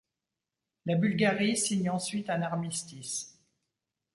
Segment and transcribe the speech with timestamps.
[0.87, 3.37] La Bulgarie signe ensuite un armistice.